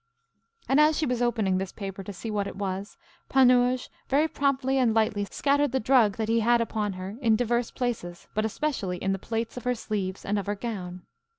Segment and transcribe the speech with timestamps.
[0.67, 2.97] And, as she was opening this paper to see what it was,
[3.29, 7.69] Panurge very promptly and lightly scattered the drug that he had upon her in divers
[7.69, 11.03] places, but especially in the plaits of her sleeves and of her gown.